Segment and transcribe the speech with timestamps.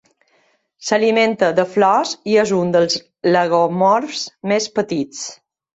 [0.87, 2.99] S'alimenta de flors i és un dels
[3.37, 5.27] lagomorfs més petits.